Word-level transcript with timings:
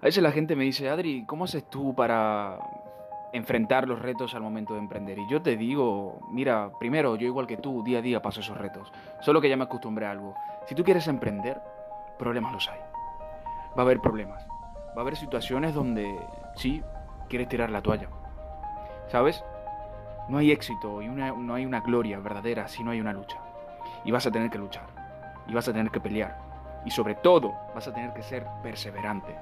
A 0.00 0.04
veces 0.04 0.22
la 0.22 0.30
gente 0.30 0.54
me 0.54 0.62
dice, 0.62 0.88
Adri, 0.88 1.24
¿cómo 1.26 1.44
haces 1.44 1.68
tú 1.68 1.92
para 1.92 2.60
enfrentar 3.32 3.88
los 3.88 3.98
retos 3.98 4.32
al 4.32 4.42
momento 4.42 4.74
de 4.74 4.78
emprender? 4.78 5.18
Y 5.18 5.28
yo 5.28 5.42
te 5.42 5.56
digo, 5.56 6.20
mira, 6.30 6.70
primero, 6.78 7.16
yo 7.16 7.26
igual 7.26 7.48
que 7.48 7.56
tú, 7.56 7.82
día 7.82 7.98
a 7.98 8.02
día 8.02 8.22
paso 8.22 8.38
esos 8.38 8.56
retos. 8.56 8.92
Solo 9.20 9.40
que 9.40 9.48
ya 9.48 9.56
me 9.56 9.64
acostumbré 9.64 10.06
a 10.06 10.12
algo. 10.12 10.36
Si 10.66 10.76
tú 10.76 10.84
quieres 10.84 11.08
emprender, 11.08 11.60
problemas 12.16 12.52
los 12.52 12.68
hay. 12.68 12.78
Va 13.76 13.78
a 13.78 13.80
haber 13.82 13.98
problemas. 14.00 14.46
Va 14.96 14.98
a 14.98 15.00
haber 15.00 15.16
situaciones 15.16 15.74
donde 15.74 16.16
sí 16.54 16.80
quieres 17.28 17.48
tirar 17.48 17.70
la 17.70 17.82
toalla. 17.82 18.08
¿Sabes? 19.08 19.42
No 20.28 20.38
hay 20.38 20.52
éxito 20.52 21.02
y 21.02 21.08
no 21.08 21.54
hay 21.54 21.66
una 21.66 21.80
gloria 21.80 22.20
verdadera 22.20 22.68
si 22.68 22.84
no 22.84 22.92
hay 22.92 23.00
una 23.00 23.12
lucha. 23.12 23.38
Y 24.04 24.12
vas 24.12 24.24
a 24.28 24.30
tener 24.30 24.48
que 24.48 24.58
luchar. 24.58 24.86
Y 25.48 25.54
vas 25.54 25.68
a 25.68 25.72
tener 25.72 25.90
que 25.90 26.00
pelear. 26.00 26.38
Y 26.84 26.92
sobre 26.92 27.16
todo, 27.16 27.52
vas 27.74 27.88
a 27.88 27.92
tener 27.92 28.12
que 28.12 28.22
ser 28.22 28.46
perseverante. 28.62 29.34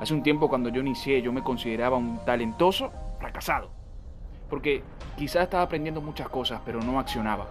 Hace 0.00 0.14
un 0.14 0.22
tiempo 0.22 0.48
cuando 0.48 0.70
yo 0.70 0.80
inicié 0.80 1.20
yo 1.20 1.30
me 1.30 1.42
consideraba 1.42 1.98
un 1.98 2.24
talentoso 2.24 2.90
fracasado. 3.18 3.70
Porque 4.48 4.82
quizás 5.16 5.42
estaba 5.42 5.62
aprendiendo 5.62 6.00
muchas 6.00 6.28
cosas 6.30 6.62
pero 6.64 6.80
no 6.80 6.98
accionaba. 6.98 7.46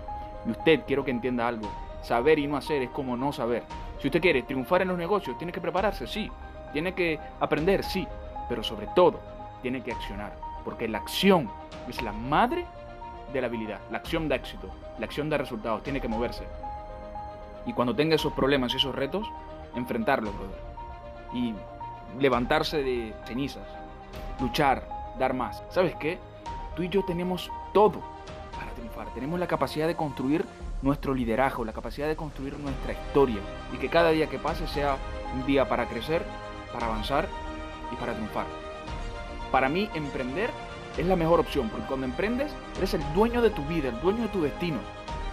Y 0.48 0.52
usted 0.52 0.82
quiero 0.88 1.06
que 1.06 1.12
entienda 1.12 1.48
algo. 1.48 1.70
Saber 2.02 2.40
y 2.40 2.48
no 2.48 2.58
hacer 2.58 2.82
es 2.82 2.90
como 2.90 3.16
no 3.16 3.32
saber. 3.32 3.64
Si 4.00 4.08
usted 4.08 4.20
quiere 4.20 4.42
triunfar 4.42 4.82
en 4.82 4.88
los 4.88 4.98
negocios, 4.98 5.38
tiene 5.38 5.54
que 5.54 5.62
prepararse, 5.62 6.08
sí. 6.08 6.32
Tiene 6.74 6.94
que 6.94 7.20
aprender, 7.40 7.84
sí. 7.84 8.08
Pero 8.48 8.64
sobre 8.64 8.88
todo, 8.96 9.20
tiene 9.62 9.84
que 9.84 9.92
accionar. 9.92 10.36
Porque 10.66 10.88
la 10.88 11.00
acción 11.00 11.52
es 11.88 12.02
la 12.02 12.14
madre 12.14 12.66
de 13.32 13.42
la 13.42 13.48
habilidad. 13.48 13.80
La 13.92 14.00
acción 14.00 14.28
da 14.28 14.36
éxito. 14.36 14.70
La 14.98 15.06
acción 15.06 15.30
da 15.30 15.38
resultados. 15.38 15.84
Tiene 15.84 16.02
que 16.02 16.08
moverse. 16.08 16.46
Y 17.66 17.74
cuando 17.74 17.96
tenga 17.96 18.16
esos 18.16 18.34
problemas 18.34 18.74
y 18.74 18.78
esos 18.78 18.96
retos, 18.96 19.28
enfrentarlos, 19.76 20.34
brother. 20.36 20.60
Y 21.34 21.54
levantarse 22.18 22.84
de 22.84 23.14
cenizas, 23.26 23.68
luchar, 24.40 24.88
dar 25.20 25.34
más. 25.34 25.64
¿Sabes 25.70 25.96
qué? 25.96 26.18
Tú 26.76 26.84
y 26.84 26.90
yo 26.90 27.04
tenemos 27.04 27.52
todo 27.74 28.02
para 28.58 28.72
triunfar. 28.72 29.14
Tenemos 29.14 29.40
la 29.40 29.48
capacidad 29.48 29.88
de 29.88 29.96
construir 29.96 30.46
nuestro 30.82 31.14
liderazgo, 31.14 31.66
la 31.66 31.74
capacidad 31.74 32.08
de 32.08 32.16
construir 32.16 32.58
nuestra 32.58 32.94
historia 32.94 33.42
y 33.74 33.78
que 33.78 33.90
cada 33.90 34.12
día 34.12 34.30
que 34.30 34.40
pase 34.40 34.68
sea 34.68 34.98
un 35.36 35.46
día 35.46 35.68
para 35.68 35.88
crecer, 35.88 36.24
para 36.72 36.88
avanzar 36.88 37.28
y 37.92 37.96
para 37.96 38.14
triunfar. 38.14 38.46
Para 39.52 39.70
mí, 39.70 39.90
emprender 39.94 40.50
es 40.98 41.06
la 41.06 41.16
mejor 41.16 41.40
opción 41.40 41.70
porque 41.70 41.88
cuando 41.88 42.06
emprendes 42.06 42.52
eres 42.78 42.94
el 42.94 43.14
dueño 43.14 43.42
de 43.42 43.50
tu 43.50 43.64
vida, 43.66 43.90
el 43.90 44.00
dueño 44.02 44.24
de 44.24 44.28
tu 44.30 44.42
destino. 44.42 44.80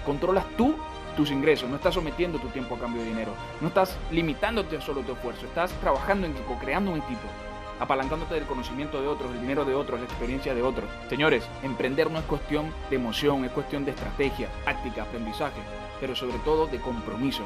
Controlas 0.05 0.45
tú 0.57 0.75
tus 1.17 1.31
ingresos, 1.31 1.69
no 1.69 1.77
estás 1.77 1.95
sometiendo 1.95 2.39
tu 2.39 2.49
tiempo 2.49 2.75
a 2.75 2.79
cambio 2.79 3.03
de 3.03 3.09
dinero, 3.09 3.33
no 3.61 3.69
estás 3.69 3.97
limitándote 4.11 4.77
a 4.77 4.81
solo 4.81 5.01
tu 5.01 5.13
esfuerzo, 5.13 5.47
estás 5.47 5.73
trabajando 5.81 6.27
en 6.27 6.33
equipo, 6.33 6.59
creando 6.61 6.93
un 6.93 6.99
equipo, 6.99 7.27
apalancándote 7.81 8.35
del 8.35 8.45
conocimiento 8.45 9.01
de 9.01 9.09
otros, 9.09 9.33
el 9.33 9.41
dinero 9.41 9.65
de 9.65 9.75
otros, 9.75 10.01
la 10.01 10.07
experiencia 10.07 10.55
de 10.55 10.63
otros. 10.63 10.89
Señores, 11.09 11.45
emprender 11.63 12.11
no 12.11 12.19
es 12.19 12.25
cuestión 12.25 12.73
de 12.91 12.97
emoción, 12.97 13.45
es 13.45 13.51
cuestión 13.51 13.85
de 13.85 13.93
estrategia, 13.93 14.49
táctica, 14.65 15.03
aprendizaje, 15.03 15.61
pero 16.01 16.15
sobre 16.15 16.39
todo 16.39 16.67
de 16.67 16.79
compromiso. 16.81 17.45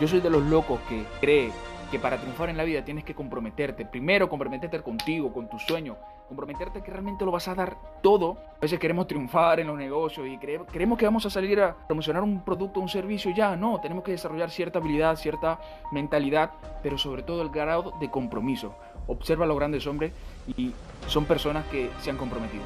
Yo 0.00 0.08
soy 0.08 0.20
de 0.20 0.30
los 0.30 0.42
locos 0.42 0.80
que 0.88 1.04
cree 1.20 1.52
que 1.92 1.98
para 1.98 2.16
triunfar 2.16 2.48
en 2.48 2.56
la 2.56 2.64
vida 2.64 2.82
tienes 2.82 3.04
que 3.04 3.14
comprometerte. 3.14 3.84
Primero, 3.84 4.26
comprometerte 4.26 4.80
contigo, 4.80 5.30
con 5.30 5.50
tu 5.50 5.58
sueño. 5.58 5.98
Comprometerte 6.26 6.82
que 6.82 6.90
realmente 6.90 7.22
lo 7.22 7.30
vas 7.30 7.46
a 7.48 7.54
dar 7.54 7.76
todo. 8.02 8.38
A 8.56 8.60
veces 8.62 8.80
queremos 8.80 9.06
triunfar 9.06 9.60
en 9.60 9.66
los 9.66 9.76
negocios 9.76 10.26
y 10.26 10.38
creemos 10.38 10.96
que 10.98 11.04
vamos 11.04 11.26
a 11.26 11.30
salir 11.30 11.60
a 11.60 11.76
promocionar 11.86 12.22
un 12.22 12.42
producto 12.46 12.80
o 12.80 12.82
un 12.82 12.88
servicio 12.88 13.30
ya. 13.36 13.56
No, 13.56 13.78
tenemos 13.78 14.04
que 14.04 14.12
desarrollar 14.12 14.50
cierta 14.50 14.78
habilidad, 14.78 15.16
cierta 15.16 15.60
mentalidad, 15.92 16.52
pero 16.82 16.96
sobre 16.96 17.22
todo 17.24 17.42
el 17.42 17.50
grado 17.50 17.92
de 18.00 18.10
compromiso. 18.10 18.74
Observa 19.06 19.44
a 19.44 19.48
los 19.48 19.58
grandes 19.58 19.86
hombres 19.86 20.14
y 20.56 20.72
son 21.08 21.26
personas 21.26 21.66
que 21.66 21.90
se 22.00 22.08
han 22.08 22.16
comprometido. 22.16 22.64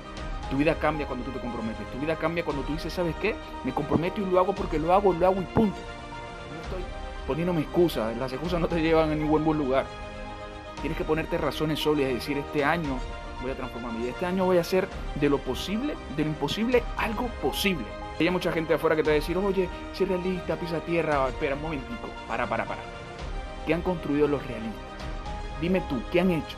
Tu 0.52 0.56
vida 0.56 0.76
cambia 0.76 1.08
cuando 1.08 1.24
tú 1.24 1.32
te 1.32 1.40
comprometes. 1.40 1.84
Tu 1.90 1.98
vida 1.98 2.14
cambia 2.14 2.44
cuando 2.44 2.62
tú 2.62 2.74
dices, 2.74 2.92
¿sabes 2.92 3.16
qué? 3.16 3.34
Me 3.64 3.74
comprometo 3.74 4.20
y 4.20 4.24
lo 4.24 4.38
hago 4.38 4.54
porque 4.54 4.78
lo 4.78 4.92
hago, 4.92 5.12
lo 5.12 5.26
hago 5.26 5.40
y 5.40 5.44
punto. 5.46 5.76
No 6.54 6.62
estoy 6.62 7.05
poniéndome 7.26 7.62
excusas. 7.62 8.16
Las 8.16 8.32
excusas 8.32 8.60
no 8.60 8.68
te 8.68 8.80
llevan 8.80 9.10
a 9.10 9.14
ningún 9.14 9.44
buen 9.44 9.58
lugar. 9.58 9.86
Tienes 10.80 10.96
que 10.96 11.04
ponerte 11.04 11.38
razones 11.38 11.80
sólidas 11.80 12.10
y 12.10 12.14
decir, 12.14 12.38
este 12.38 12.64
año 12.64 12.98
voy 13.42 13.50
a 13.50 13.54
transformarme. 13.54 14.04
Y 14.04 14.08
este 14.08 14.26
año 14.26 14.44
voy 14.44 14.58
a 14.58 14.60
hacer 14.60 14.88
de 15.14 15.28
lo 15.28 15.38
posible, 15.38 15.94
de 16.16 16.24
lo 16.24 16.30
imposible, 16.30 16.82
algo 16.96 17.28
posible. 17.42 17.84
Hay 18.18 18.30
mucha 18.30 18.50
gente 18.50 18.74
afuera 18.74 18.96
que 18.96 19.02
te 19.02 19.10
va 19.10 19.12
a 19.12 19.20
decir, 19.20 19.36
oye, 19.36 19.68
si 19.92 20.04
realista, 20.04 20.56
pisa 20.56 20.80
tierra, 20.80 21.28
espera 21.28 21.54
un 21.54 21.62
momentico, 21.62 22.08
para, 22.26 22.46
para, 22.46 22.64
para. 22.64 22.80
¿Qué 23.66 23.74
han 23.74 23.82
construido 23.82 24.26
los 24.26 24.46
realistas? 24.46 24.82
Dime 25.60 25.82
tú, 25.88 26.00
¿qué 26.10 26.20
han 26.20 26.30
hecho? 26.30 26.56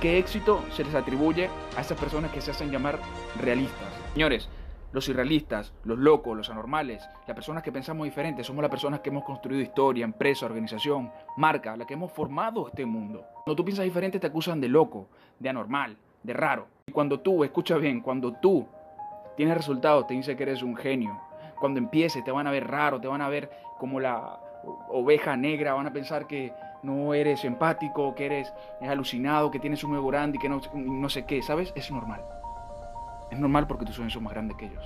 ¿Qué 0.00 0.18
éxito 0.18 0.64
se 0.74 0.84
les 0.84 0.94
atribuye 0.94 1.48
a 1.76 1.80
esas 1.80 1.98
personas 1.98 2.32
que 2.32 2.40
se 2.40 2.50
hacen 2.50 2.70
llamar 2.70 2.98
realistas? 3.40 3.88
Señores, 4.14 4.48
los 4.94 5.08
irrealistas, 5.08 5.74
los 5.82 5.98
locos, 5.98 6.36
los 6.36 6.50
anormales, 6.50 7.06
las 7.26 7.34
personas 7.34 7.64
que 7.64 7.72
pensamos 7.72 8.04
diferentes, 8.04 8.46
somos 8.46 8.62
las 8.62 8.70
personas 8.70 9.00
que 9.00 9.10
hemos 9.10 9.24
construido 9.24 9.60
historia, 9.60 10.04
empresa, 10.04 10.46
organización, 10.46 11.10
marca, 11.36 11.76
la 11.76 11.84
que 11.84 11.94
hemos 11.94 12.12
formado 12.12 12.68
este 12.68 12.86
mundo. 12.86 13.26
Cuando 13.42 13.56
tú 13.56 13.64
piensas 13.64 13.84
diferente 13.84 14.20
te 14.20 14.28
acusan 14.28 14.60
de 14.60 14.68
loco, 14.68 15.08
de 15.40 15.48
anormal, 15.48 15.96
de 16.22 16.32
raro. 16.32 16.68
Y 16.86 16.92
cuando 16.92 17.18
tú, 17.18 17.42
escucha 17.42 17.76
bien, 17.76 18.02
cuando 18.02 18.34
tú 18.34 18.68
tienes 19.36 19.56
resultados 19.56 20.06
te 20.06 20.14
dice 20.14 20.36
que 20.36 20.44
eres 20.44 20.62
un 20.62 20.76
genio. 20.76 21.20
Cuando 21.58 21.80
empieces 21.80 22.22
te 22.22 22.30
van 22.30 22.46
a 22.46 22.52
ver 22.52 22.68
raro, 22.68 23.00
te 23.00 23.08
van 23.08 23.20
a 23.20 23.28
ver 23.28 23.50
como 23.80 23.98
la 23.98 24.38
oveja 24.90 25.36
negra, 25.36 25.74
van 25.74 25.88
a 25.88 25.92
pensar 25.92 26.28
que 26.28 26.52
no 26.84 27.14
eres 27.14 27.44
empático, 27.44 28.14
que 28.14 28.26
eres 28.26 28.54
alucinado, 28.80 29.50
que 29.50 29.58
tienes 29.58 29.82
un 29.82 29.96
ego 29.96 30.06
grande 30.06 30.38
y 30.38 30.40
que 30.40 30.48
no 30.48 31.08
sé 31.08 31.26
qué, 31.26 31.42
¿sabes? 31.42 31.72
Es 31.74 31.90
normal. 31.90 32.22
Es 33.30 33.38
normal 33.38 33.66
porque 33.66 33.84
tus 33.84 33.96
sueños 33.96 34.12
son 34.12 34.24
más 34.24 34.32
grandes 34.32 34.56
que 34.56 34.66
ellos. 34.66 34.84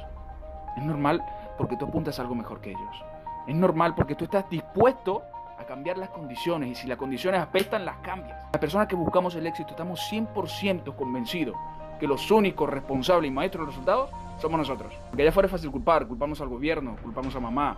Es 0.76 0.82
normal 0.84 1.25
porque 1.56 1.76
tú 1.76 1.87
apuntas 1.87 2.19
a 2.19 2.22
algo 2.22 2.34
mejor 2.34 2.60
que 2.60 2.71
ellos. 2.71 3.04
Es 3.47 3.54
normal 3.54 3.94
porque 3.94 4.15
tú 4.15 4.25
estás 4.25 4.49
dispuesto 4.49 5.22
a 5.59 5.65
cambiar 5.65 5.99
las 5.99 6.10
condiciones 6.10 6.71
y 6.71 6.75
si 6.75 6.87
las 6.87 6.98
condiciones 6.98 7.41
apestan, 7.41 7.84
las 7.84 7.97
cambias. 7.98 8.38
Las 8.53 8.60
personas 8.60 8.87
que 8.87 8.94
buscamos 8.94 9.34
el 9.34 9.47
éxito 9.47 9.71
estamos 9.71 10.00
100% 10.12 10.94
convencidos 10.94 11.56
que 11.98 12.06
los 12.06 12.31
únicos 12.31 12.71
responsables 12.71 13.28
y 13.28 13.34
maestros 13.34 13.62
de 13.62 13.66
los 13.66 13.75
resultados 13.75 14.10
somos 14.38 14.59
nosotros. 14.59 14.94
Porque 15.09 15.22
allá 15.22 15.32
fuera 15.32 15.47
es 15.47 15.53
fácil 15.53 15.71
culpar, 15.71 16.06
culpamos 16.06 16.41
al 16.41 16.48
gobierno, 16.48 16.97
culpamos 17.03 17.34
a 17.34 17.41
mamá, 17.41 17.77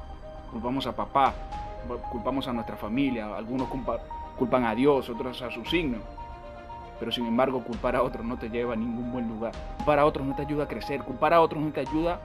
culpamos 0.51 0.87
a 0.87 0.95
papá, 0.95 1.35
culpamos 2.11 2.47
a 2.47 2.53
nuestra 2.53 2.77
familia, 2.77 3.35
algunos 3.35 3.69
culpan 4.37 4.65
a 4.65 4.75
Dios, 4.75 5.09
otros 5.09 5.41
a 5.43 5.51
su 5.51 5.65
signo. 5.65 5.99
Pero 7.01 7.11
sin 7.11 7.27
embargo, 7.27 7.65
culpar 7.65 7.97
a 7.97 8.03
otros 8.03 8.25
no 8.25 8.37
te 8.37 8.51
lleva 8.51 8.75
a 8.75 8.77
ningún 8.77 9.11
buen 9.11 9.27
lugar. 9.27 9.53
Culpar 9.79 9.99
a 9.99 10.05
otros 10.05 10.27
no 10.27 10.37
te 10.37 10.43
ayuda 10.43 10.65
a 10.65 10.69
crecer. 10.69 11.03
Culpar 11.03 11.33
a 11.33 11.41
otros 11.41 11.63
no 11.63 11.73
te 11.73 11.81
ayuda 11.81 12.21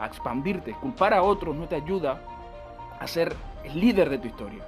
a 0.00 0.06
expandirte. 0.06 0.72
Culpar 0.74 1.12
a 1.12 1.22
otros 1.22 1.56
no 1.56 1.66
te 1.66 1.74
ayuda 1.74 2.20
a 3.00 3.06
ser 3.08 3.34
el 3.64 3.78
líder 3.78 4.08
de 4.08 4.18
tu 4.18 4.28
historia. 4.28 4.62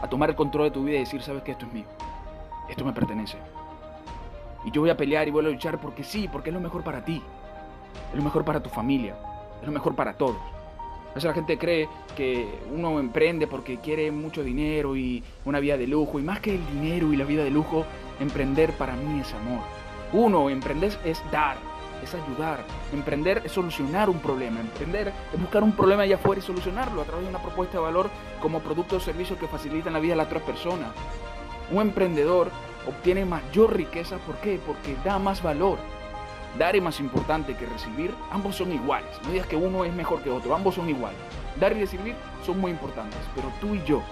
A 0.00 0.08
tomar 0.08 0.30
el 0.30 0.36
control 0.36 0.66
de 0.66 0.70
tu 0.70 0.84
vida 0.84 0.96
y 0.96 1.00
decir, 1.00 1.20
sabes 1.20 1.42
que 1.42 1.50
esto 1.50 1.66
es 1.66 1.72
mío. 1.72 1.86
Esto 2.68 2.84
me 2.84 2.92
pertenece. 2.92 3.38
Y 4.64 4.70
yo 4.70 4.80
voy 4.80 4.90
a 4.90 4.96
pelear 4.96 5.26
y 5.26 5.32
voy 5.32 5.44
a 5.44 5.48
luchar 5.48 5.80
porque 5.80 6.04
sí, 6.04 6.28
porque 6.30 6.50
es 6.50 6.54
lo 6.54 6.60
mejor 6.60 6.84
para 6.84 7.04
ti. 7.04 7.20
Es 8.10 8.16
lo 8.16 8.22
mejor 8.22 8.44
para 8.44 8.62
tu 8.62 8.70
familia. 8.70 9.16
Es 9.60 9.66
lo 9.66 9.72
mejor 9.72 9.96
para 9.96 10.12
todos. 10.12 10.55
Veces 11.16 11.28
la 11.28 11.34
gente 11.34 11.58
cree 11.58 11.88
que 12.14 12.46
uno 12.70 13.00
emprende 13.00 13.46
porque 13.46 13.78
quiere 13.78 14.10
mucho 14.10 14.44
dinero 14.44 14.96
y 14.96 15.22
una 15.44 15.60
vida 15.60 15.76
de 15.76 15.86
lujo. 15.86 16.20
Y 16.20 16.22
más 16.22 16.40
que 16.40 16.54
el 16.54 16.66
dinero 16.74 17.12
y 17.12 17.16
la 17.16 17.24
vida 17.24 17.42
de 17.42 17.50
lujo, 17.50 17.86
Emprender 18.18 18.72
para 18.72 18.94
mí 18.94 19.20
es 19.20 19.32
amor. 19.34 19.60
Uno, 20.12 20.48
emprender 20.48 20.96
es 21.04 21.22
dar, 21.30 21.56
es 22.02 22.14
ayudar. 22.14 22.64
Emprender 22.92 23.42
es 23.44 23.52
solucionar 23.52 24.08
un 24.08 24.20
problema. 24.20 24.60
Emprender 24.60 25.12
es 25.32 25.40
buscar 25.40 25.62
un 25.62 25.72
problema 25.72 26.02
allá 26.04 26.16
afuera 26.16 26.40
y 26.40 26.42
solucionarlo 26.42 27.02
a 27.02 27.04
través 27.04 27.24
de 27.24 27.30
una 27.30 27.42
propuesta 27.42 27.76
de 27.76 27.84
valor 27.84 28.08
como 28.40 28.60
producto 28.60 28.96
o 28.96 29.00
servicio 29.00 29.38
que 29.38 29.48
facilitan 29.48 29.92
la 29.92 29.98
vida 29.98 30.12
de 30.12 30.16
las 30.16 30.26
otras 30.28 30.42
personas. 30.44 30.88
Un 31.70 31.82
emprendedor 31.82 32.50
obtiene 32.86 33.24
mayor 33.24 33.76
riqueza. 33.76 34.16
¿Por 34.18 34.36
qué? 34.36 34.58
Porque 34.64 34.96
da 35.04 35.18
más 35.18 35.42
valor. 35.42 35.78
Dar 36.58 36.74
es 36.74 36.82
más 36.82 37.00
importante 37.00 37.54
que 37.54 37.66
recibir. 37.66 38.14
Ambos 38.30 38.56
son 38.56 38.72
iguales. 38.72 39.10
No 39.24 39.32
digas 39.32 39.46
que 39.46 39.56
uno 39.56 39.84
es 39.84 39.94
mejor 39.94 40.22
que 40.22 40.30
otro. 40.30 40.54
Ambos 40.54 40.74
son 40.74 40.88
iguales. 40.88 41.18
Dar 41.60 41.72
y 41.72 41.80
recibir 41.80 42.14
son 42.44 42.60
muy 42.60 42.70
importantes. 42.70 43.18
Pero 43.34 43.48
tú 43.60 43.74
y 43.74 43.82
yo 43.84 44.02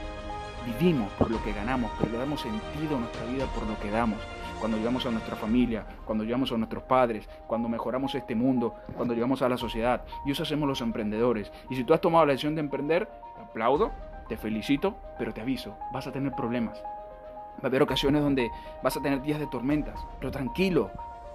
vivimos 0.67 1.11
por 1.13 1.31
lo 1.31 1.43
que 1.43 1.53
ganamos, 1.53 1.91
pero 1.99 2.13
le 2.13 2.19
damos 2.19 2.41
sentido 2.41 2.97
a 2.97 3.01
nuestra 3.01 3.25
vida 3.27 3.47
por 3.47 3.67
lo 3.67 3.79
que 3.81 3.91
damos. 3.91 4.19
Cuando 4.59 4.77
llegamos 4.79 5.05
a 5.07 5.11
nuestra 5.11 5.37
familia, 5.37 5.85
cuando 6.05 6.25
llegamos 6.25 6.53
a 6.53 6.57
nuestros 6.57 6.85
padres, 6.85 7.29
cuando 7.47 7.69
mejoramos 7.69 8.15
este 8.15 8.35
mundo, 8.35 8.75
cuando 8.95 9.15
llegamos 9.15 9.43
a 9.43 9.49
la 9.49 9.57
sociedad. 9.57 10.03
Y 10.27 10.33
eso 10.33 10.43
hacemos 10.43 10.69
los 10.69 10.81
emprendedores. 10.81 11.51
Y 11.71 11.77
si 11.77 11.85
tú 11.85 11.95
has 11.95 12.01
tomado 12.01 12.27
la 12.27 12.33
decisión 12.33 12.55
de 12.55 12.61
emprender, 12.61 13.07
te 13.37 13.43
aplaudo, 13.43 13.91
te 14.29 14.37
felicito, 14.37 14.97
pero 15.19 15.33
te 15.33 15.41
aviso, 15.41 15.77
vas 15.93 16.07
a 16.07 16.13
tener 16.13 16.33
problemas. 16.33 16.83
Va 16.83 17.65
a 17.65 17.67
haber 17.67 17.83
ocasiones 17.83 18.23
donde 18.23 18.51
vas 18.83 18.97
a 18.97 19.03
tener 19.03 19.23
días 19.23 19.39
de 19.39 19.47
tormentas, 19.47 19.99
pero 20.19 20.31
tranquilo, 20.31 20.91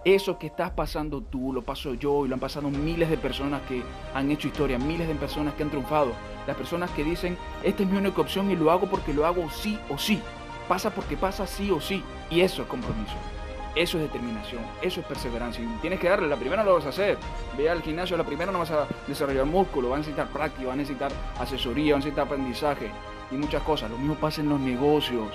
eso 0.05 0.39
que 0.39 0.47
estás 0.47 0.71
pasando 0.71 1.21
tú, 1.21 1.51
lo 1.51 1.61
paso 1.61 1.93
yo 1.93 2.25
y 2.25 2.29
lo 2.29 2.35
han 2.35 2.39
pasado 2.39 2.69
miles 2.69 3.09
de 3.09 3.17
personas 3.17 3.61
que 3.63 3.83
han 4.13 4.31
hecho 4.31 4.47
historia, 4.47 4.77
miles 4.79 5.07
de 5.07 5.15
personas 5.15 5.53
que 5.55 5.63
han 5.63 5.69
triunfado. 5.69 6.13
Las 6.47 6.55
personas 6.55 6.89
que 6.91 7.03
dicen, 7.03 7.37
esta 7.63 7.83
es 7.83 7.89
mi 7.89 7.97
única 7.97 8.21
opción 8.21 8.49
y 8.49 8.55
lo 8.55 8.71
hago 8.71 8.87
porque 8.87 9.13
lo 9.13 9.25
hago 9.25 9.49
sí 9.49 9.77
o 9.89 9.97
sí. 9.97 10.21
Pasa 10.67 10.91
porque 10.91 11.17
pasa 11.17 11.45
sí 11.45 11.71
o 11.71 11.81
sí. 11.81 12.03
Y 12.29 12.41
eso 12.41 12.61
es 12.61 12.67
compromiso. 12.67 13.15
Eso 13.75 13.97
es 13.97 14.03
determinación, 14.03 14.63
eso 14.81 14.99
es 14.99 15.05
perseverancia. 15.05 15.63
Y 15.63 15.67
tienes 15.79 15.99
que 15.99 16.09
darle, 16.09 16.27
la 16.27 16.37
primera 16.37 16.63
no 16.63 16.71
lo 16.71 16.75
vas 16.77 16.87
a 16.87 16.89
hacer. 16.89 17.17
Ve 17.55 17.69
al 17.69 17.81
gimnasio, 17.83 18.17
la 18.17 18.23
primera 18.23 18.51
no 18.51 18.59
vas 18.59 18.71
a 18.71 18.87
desarrollar 19.07 19.45
músculo, 19.45 19.89
vas 19.89 19.97
a 19.97 19.99
necesitar 19.99 20.27
práctica, 20.29 20.67
vas 20.67 20.73
a 20.73 20.77
necesitar 20.77 21.11
asesoría, 21.39 21.93
vas 21.93 22.03
a 22.03 22.05
necesitar 22.05 22.25
aprendizaje 22.25 22.89
y 23.31 23.35
muchas 23.35 23.61
cosas. 23.63 23.91
Lo 23.91 23.97
mismo 23.97 24.15
pasa 24.15 24.41
en 24.41 24.49
los 24.49 24.59
negocios. 24.59 25.27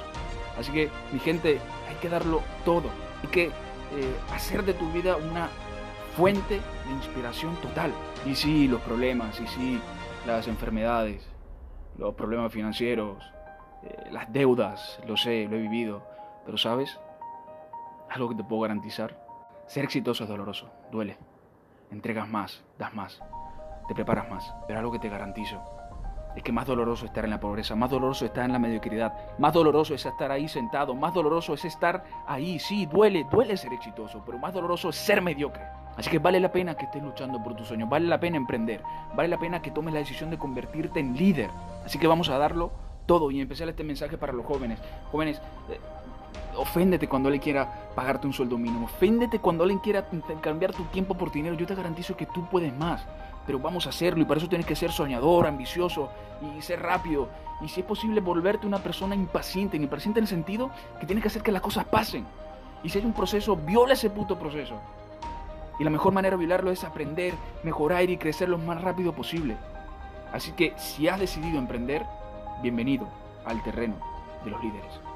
Así 0.58 0.72
que, 0.72 0.90
mi 1.12 1.20
gente, 1.20 1.60
hay 1.88 1.94
que 2.02 2.08
darlo 2.08 2.42
todo. 2.64 2.90
Hay 3.22 3.28
que 3.28 3.50
eh, 3.96 4.16
hacer 4.32 4.64
de 4.64 4.74
tu 4.74 4.90
vida 4.92 5.16
una 5.16 5.48
fuente 6.16 6.54
de 6.54 6.92
inspiración 6.92 7.56
total. 7.56 7.92
Y 8.26 8.34
sí, 8.34 8.68
los 8.68 8.80
problemas, 8.82 9.40
y 9.40 9.46
sí, 9.46 9.80
las 10.26 10.48
enfermedades, 10.48 11.26
los 11.98 12.14
problemas 12.14 12.52
financieros, 12.52 13.22
eh, 13.82 14.08
las 14.10 14.32
deudas, 14.32 15.00
lo 15.06 15.16
sé, 15.16 15.46
lo 15.48 15.56
he 15.56 15.60
vivido. 15.60 16.02
Pero 16.44 16.58
sabes, 16.58 16.98
algo 18.10 18.28
que 18.28 18.36
te 18.36 18.44
puedo 18.44 18.62
garantizar, 18.62 19.18
ser 19.66 19.84
exitoso 19.84 20.24
es 20.24 20.30
doloroso, 20.30 20.70
duele. 20.90 21.16
Entregas 21.90 22.28
más, 22.28 22.64
das 22.78 22.94
más, 22.94 23.20
te 23.88 23.94
preparas 23.94 24.28
más. 24.30 24.54
Pero 24.66 24.78
algo 24.78 24.92
que 24.92 24.98
te 24.98 25.08
garantizo 25.08 25.62
es 26.36 26.42
que 26.42 26.52
más 26.52 26.66
doloroso 26.66 27.04
es 27.04 27.10
estar 27.10 27.24
en 27.24 27.30
la 27.30 27.40
pobreza, 27.40 27.74
más 27.76 27.90
doloroso 27.90 28.24
es 28.24 28.30
estar 28.30 28.44
en 28.44 28.52
la 28.52 28.58
mediocridad, 28.58 29.12
más 29.38 29.52
doloroso 29.52 29.94
es 29.94 30.04
estar 30.04 30.30
ahí 30.32 30.48
sentado, 30.48 30.94
más 30.94 31.14
doloroso 31.14 31.54
es 31.54 31.64
estar 31.64 32.04
ahí. 32.26 32.58
Sí, 32.58 32.86
duele, 32.86 33.26
duele 33.30 33.56
ser 33.56 33.72
exitoso, 33.72 34.22
pero 34.26 34.38
más 34.38 34.52
doloroso 34.52 34.88
es 34.88 34.96
ser 34.96 35.22
mediocre. 35.22 35.62
Así 35.96 36.10
que 36.10 36.18
vale 36.18 36.40
la 36.40 36.50
pena 36.50 36.74
que 36.74 36.86
estés 36.86 37.02
luchando 37.02 37.42
por 37.42 37.54
tus 37.54 37.68
sueños, 37.68 37.88
vale 37.88 38.08
la 38.08 38.18
pena 38.18 38.36
emprender, 38.36 38.82
vale 39.14 39.28
la 39.28 39.38
pena 39.38 39.62
que 39.62 39.70
tomes 39.70 39.94
la 39.94 40.00
decisión 40.00 40.30
de 40.30 40.38
convertirte 40.38 40.98
en 40.98 41.16
líder. 41.16 41.50
Así 41.84 41.98
que 41.98 42.08
vamos 42.08 42.28
a 42.30 42.38
darlo 42.38 42.72
todo 43.06 43.30
y 43.30 43.40
empezar 43.40 43.68
este 43.68 43.84
mensaje 43.84 44.18
para 44.18 44.32
los 44.32 44.44
jóvenes. 44.44 44.80
Jóvenes, 45.12 45.40
eh, 45.70 45.78
oféndete 46.56 47.08
cuando 47.08 47.28
alguien 47.28 47.42
quiera 47.42 47.90
pagarte 47.94 48.26
un 48.26 48.32
sueldo 48.32 48.58
mínimo, 48.58 48.86
oféndete 48.86 49.38
cuando 49.38 49.64
alguien 49.64 49.80
quiera 49.80 50.06
cambiar 50.40 50.72
tu 50.72 50.84
tiempo 50.84 51.14
por 51.14 51.30
dinero. 51.30 51.54
Yo 51.54 51.66
te 51.66 51.74
garantizo 51.74 52.16
que 52.16 52.26
tú 52.26 52.46
puedes 52.50 52.74
más, 52.76 53.04
pero 53.46 53.58
vamos 53.58 53.86
a 53.86 53.90
hacerlo 53.90 54.22
y 54.22 54.24
para 54.24 54.38
eso 54.38 54.48
tienes 54.48 54.66
que 54.66 54.76
ser 54.76 54.90
soñador, 54.90 55.46
ambicioso 55.46 56.10
y 56.40 56.62
ser 56.62 56.80
rápido. 56.80 57.28
Y 57.60 57.68
si 57.68 57.80
es 57.80 57.86
posible, 57.86 58.20
volverte 58.20 58.66
una 58.66 58.78
persona 58.78 59.14
impaciente, 59.14 59.76
impaciente 59.76 60.20
en 60.20 60.24
el 60.24 60.28
sentido 60.28 60.70
que 61.00 61.06
tienes 61.06 61.22
que 61.22 61.28
hacer 61.28 61.42
que 61.42 61.52
las 61.52 61.62
cosas 61.62 61.84
pasen. 61.84 62.26
Y 62.82 62.88
si 62.88 62.98
hay 62.98 63.04
un 63.04 63.12
proceso, 63.12 63.56
viola 63.56 63.94
ese 63.94 64.10
puto 64.10 64.38
proceso. 64.38 64.78
Y 65.78 65.84
la 65.84 65.90
mejor 65.90 66.12
manera 66.12 66.36
de 66.36 66.40
violarlo 66.40 66.70
es 66.70 66.84
aprender, 66.84 67.34
mejorar 67.62 68.08
y 68.08 68.16
crecer 68.16 68.48
lo 68.48 68.58
más 68.58 68.80
rápido 68.82 69.12
posible. 69.12 69.56
Así 70.32 70.52
que 70.52 70.74
si 70.76 71.08
has 71.08 71.18
decidido 71.18 71.58
emprender, 71.58 72.04
bienvenido 72.62 73.08
al 73.44 73.62
terreno 73.62 73.96
de 74.44 74.50
los 74.50 74.62
líderes. 74.62 75.13